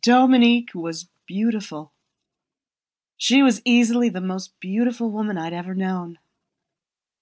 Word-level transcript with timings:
Dominique 0.00 0.70
was 0.74 1.08
beautiful. 1.26 1.92
She 3.18 3.42
was 3.42 3.60
easily 3.64 4.08
the 4.08 4.22
most 4.22 4.58
beautiful 4.58 5.10
woman 5.10 5.36
I'd 5.36 5.52
ever 5.52 5.74
known. 5.74 6.18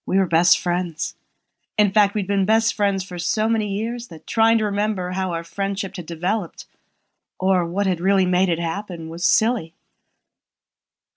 We 0.07 0.19
were 0.19 0.27
best 0.27 0.59
friends. 0.59 1.17
In 1.77 1.91
fact, 1.91 2.15
we'd 2.15 2.29
been 2.29 2.45
best 2.45 2.75
friends 2.75 3.03
for 3.03 3.19
so 3.19 3.49
many 3.49 3.67
years 3.67 4.07
that 4.09 4.27
trying 4.27 4.59
to 4.59 4.65
remember 4.65 5.11
how 5.11 5.33
our 5.33 5.43
friendship 5.43 5.97
had 5.97 6.07
developed, 6.07 6.67
or 7.41 7.67
what 7.67 7.87
had 7.87 8.01
really 8.01 8.27
made 8.27 8.49
it 8.49 8.61
happen, 8.61 9.09
was 9.09 9.25
silly. 9.25 9.75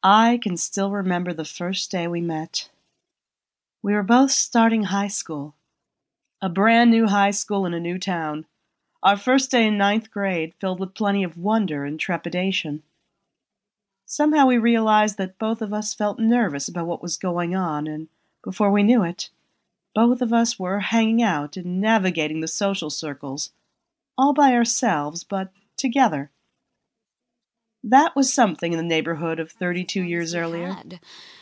I 0.01 0.39
can 0.41 0.57
still 0.57 0.89
remember 0.89 1.33
the 1.33 1.45
first 1.45 1.91
day 1.91 2.07
we 2.07 2.21
met. 2.21 2.69
We 3.83 3.93
were 3.93 4.03
both 4.03 4.31
starting 4.31 4.85
high 4.85 5.07
school, 5.07 5.53
a 6.41 6.49
brand 6.49 6.89
new 6.89 7.07
high 7.07 7.31
school 7.31 7.65
in 7.67 7.75
a 7.75 7.79
new 7.79 7.99
town. 7.99 8.47
Our 9.03 9.17
first 9.17 9.51
day 9.51 9.67
in 9.67 9.77
ninth 9.77 10.09
grade 10.11 10.53
filled 10.61 10.79
with 10.79 10.93
plenty 10.93 11.25
of 11.25 11.37
wonder 11.37 11.83
and 11.83 11.99
trepidation. 11.99 12.83
Somehow 14.05 14.45
we 14.45 14.57
realized 14.57 15.17
that 15.17 15.37
both 15.37 15.61
of 15.61 15.73
us 15.73 15.93
felt 15.93 16.19
nervous 16.19 16.69
about 16.69 16.87
what 16.87 17.01
was 17.01 17.17
going 17.17 17.53
on, 17.53 17.85
and 17.85 18.07
before 18.41 18.71
we 18.71 18.81
knew 18.81 19.03
it, 19.03 19.29
both 19.93 20.21
of 20.21 20.31
us 20.31 20.57
were 20.57 20.79
hanging 20.79 21.21
out 21.21 21.57
and 21.57 21.81
navigating 21.81 22.39
the 22.39 22.47
social 22.47 22.89
circles, 22.89 23.51
all 24.17 24.31
by 24.31 24.53
ourselves, 24.53 25.25
but 25.25 25.51
together. 25.75 26.31
That 27.83 28.15
was 28.15 28.33
something 28.33 28.71
in 28.71 28.77
the 28.77 28.83
neighborhood 28.83 29.39
of 29.39 29.51
32 29.51 30.01
years 30.01 30.33
earlier. 30.33 30.75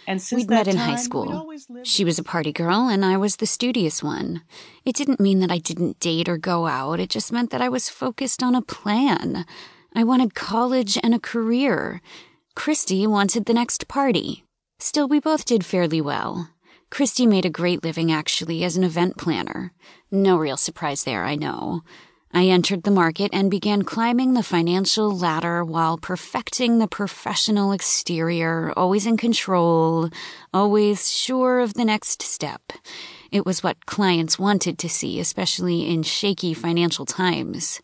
And 0.07 0.19
since 0.21 0.41
We'd 0.41 0.49
met 0.49 0.67
in 0.67 0.75
time, 0.75 0.89
high 0.89 0.95
school. 0.95 1.53
She 1.83 2.03
was 2.03 2.17
a 2.17 2.23
party 2.23 2.51
girl, 2.51 2.87
and 2.87 3.05
I 3.05 3.17
was 3.17 3.35
the 3.35 3.45
studious 3.45 4.01
one. 4.01 4.41
It 4.83 4.95
didn't 4.95 5.19
mean 5.19 5.39
that 5.39 5.51
I 5.51 5.59
didn't 5.59 5.99
date 5.99 6.27
or 6.27 6.37
go 6.37 6.65
out, 6.65 6.99
it 6.99 7.09
just 7.09 7.31
meant 7.31 7.51
that 7.51 7.61
I 7.61 7.69
was 7.69 7.89
focused 7.89 8.41
on 8.41 8.55
a 8.55 8.61
plan. 8.61 9.45
I 9.93 10.03
wanted 10.03 10.33
college 10.33 10.97
and 11.03 11.13
a 11.13 11.19
career. 11.19 12.01
Christy 12.55 13.05
wanted 13.05 13.45
the 13.45 13.53
next 13.53 13.87
party. 13.87 14.43
Still, 14.79 15.07
we 15.07 15.19
both 15.19 15.45
did 15.45 15.63
fairly 15.63 16.01
well. 16.01 16.49
Christy 16.89 17.27
made 17.27 17.45
a 17.45 17.49
great 17.49 17.83
living, 17.83 18.11
actually, 18.11 18.63
as 18.63 18.75
an 18.75 18.83
event 18.83 19.15
planner. 19.17 19.73
No 20.09 20.37
real 20.37 20.57
surprise 20.57 21.03
there, 21.03 21.23
I 21.23 21.35
know. 21.35 21.83
I 22.33 22.45
entered 22.45 22.83
the 22.83 22.91
market 22.91 23.29
and 23.33 23.51
began 23.51 23.81
climbing 23.81 24.33
the 24.33 24.43
financial 24.43 25.11
ladder 25.11 25.65
while 25.65 25.97
perfecting 25.97 26.79
the 26.79 26.87
professional 26.87 27.73
exterior, 27.73 28.71
always 28.77 29.05
in 29.05 29.17
control, 29.17 30.09
always 30.53 31.11
sure 31.11 31.59
of 31.59 31.73
the 31.73 31.83
next 31.83 32.21
step. 32.21 32.71
It 33.31 33.45
was 33.45 33.63
what 33.63 33.85
clients 33.85 34.39
wanted 34.39 34.77
to 34.79 34.89
see, 34.89 35.19
especially 35.19 35.89
in 35.89 36.03
shaky 36.03 36.53
financial 36.53 37.05
times. 37.05 37.81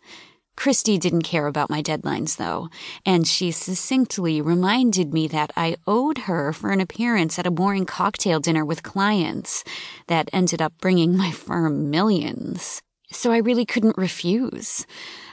Christy 0.55 0.97
didn't 0.97 1.21
care 1.21 1.45
about 1.45 1.69
my 1.69 1.83
deadlines, 1.83 2.37
though, 2.37 2.69
and 3.05 3.27
she 3.27 3.51
succinctly 3.51 4.41
reminded 4.41 5.13
me 5.13 5.27
that 5.27 5.51
I 5.55 5.75
owed 5.85 6.19
her 6.19 6.51
for 6.51 6.71
an 6.71 6.81
appearance 6.81 7.37
at 7.37 7.45
a 7.45 7.51
boring 7.51 7.85
cocktail 7.85 8.39
dinner 8.39 8.65
with 8.65 8.81
clients 8.81 9.63
that 10.07 10.29
ended 10.33 10.61
up 10.61 10.73
bringing 10.79 11.15
my 11.15 11.31
firm 11.31 11.91
millions. 11.91 12.81
So 13.11 13.31
I 13.31 13.37
really 13.37 13.65
couldn't 13.65 13.97
refuse. 13.97 14.85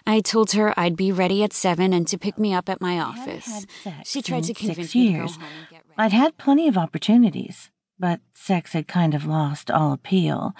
I 0.06 0.20
told 0.20 0.52
her 0.52 0.78
I'd 0.78 0.96
be 0.96 1.10
ready 1.10 1.42
at 1.42 1.52
seven 1.52 1.92
and 1.92 2.06
to 2.08 2.18
pick 2.18 2.38
me 2.38 2.54
up 2.54 2.68
at 2.68 2.80
my 2.80 2.98
office. 3.00 3.66
She 4.04 4.22
tried 4.22 4.44
to 4.44 4.54
convince 4.54 4.76
six 4.76 4.94
me 4.94 5.08
years. 5.08 5.32
to 5.32 5.38
go 5.38 5.44
home 5.44 5.54
and 5.58 5.68
get 5.70 5.82
ready. 5.88 5.94
I'd 5.98 6.12
had 6.12 6.36
plenty 6.36 6.68
of 6.68 6.78
opportunities, 6.78 7.70
but 7.98 8.20
sex 8.34 8.72
had 8.74 8.86
kind 8.86 9.14
of 9.14 9.26
lost 9.26 9.70
all 9.70 9.92
appeal. 9.92 10.54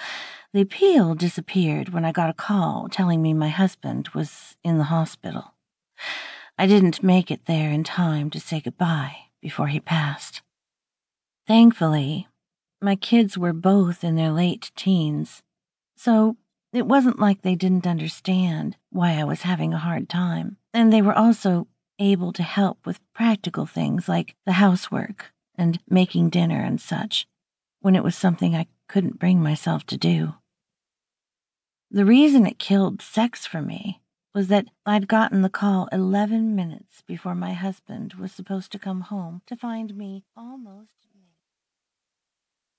The 0.53 0.63
appeal 0.63 1.15
disappeared 1.15 1.91
when 1.91 2.05
I 2.05 2.13
got 2.13 2.31
a 2.31 2.35
call 2.35 2.89
telling 2.91 3.21
me 3.23 3.35
my 3.35 3.49
husband 3.49 4.09
was 4.15 4.57
in 4.65 4.79
the 4.79 4.85
hospital. 4.85 5.55
I 6.57 6.67
didn't 6.67 7.03
make 7.03 7.31
it 7.31 7.47
there 7.47 7.71
in 7.71 7.85
time 7.85 8.31
to 8.31 8.41
say 8.41 8.61
goodbye 8.61 9.17
before 9.41 9.69
he 9.69 9.81
passed. 9.81 10.43
Thankfully, 11.47 12.29
my 12.81 12.97
kids 12.97 13.37
were 13.37 13.53
both 13.53 14.05
in 14.05 14.15
their 14.17 14.31
late 14.31 14.71
teens, 14.77 15.43
so 15.97 16.37
it 16.75 16.87
wasn't 16.87 17.19
like 17.19 17.43
they 17.43 17.55
didn't 17.55 17.87
understand 17.87 18.77
why 18.91 19.13
I 19.13 19.25
was 19.25 19.43
having 19.43 19.73
a 19.73 19.79
hard 19.79 20.09
time, 20.09 20.57
and 20.73 20.93
they 20.93 21.03
were 21.03 21.17
also 21.17 21.69
able 21.99 22.33
to 22.33 22.43
help 22.43 22.85
with 22.85 23.01
practical 23.15 23.67
things 23.67 24.09
like 24.09 24.35
the 24.45 24.53
housework 24.53 25.33
and 25.57 25.79
making 25.89 26.31
dinner 26.31 26.61
and 26.61 26.81
such 26.81 27.27
when 27.81 27.95
it 27.95 28.03
was 28.03 28.17
something 28.17 28.55
I 28.55 28.67
couldn't 28.89 29.19
bring 29.19 29.41
myself 29.41 29.87
to 29.87 29.97
do. 29.97 30.35
The 31.91 32.05
reason 32.05 32.47
it 32.47 32.59
killed 32.59 33.01
sex 33.01 33.47
for 33.47 33.63
me 33.63 34.01
was 34.35 34.49
that 34.49 34.67
I'd 34.85 35.07
gotten 35.07 35.43
the 35.43 35.49
call 35.49 35.89
11 35.93 36.57
minutes 36.57 37.03
before 37.07 37.37
my 37.37 37.53
husband 37.53 38.15
was 38.15 38.33
supposed 38.33 38.73
to 38.73 38.81
come 38.81 39.03
home 39.03 39.43
to 39.47 39.55
find 39.55 39.97
me 39.97 40.25
almost 40.37 41.14